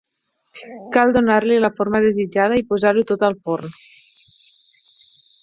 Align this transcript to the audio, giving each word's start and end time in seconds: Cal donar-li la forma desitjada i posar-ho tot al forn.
Cal 0.95 1.11
donar-li 1.17 1.57
la 1.65 1.69
forma 1.81 2.01
desitjada 2.07 2.59
i 2.61 2.65
posar-ho 2.73 3.05
tot 3.13 3.27
al 3.29 3.39
forn. 3.45 3.79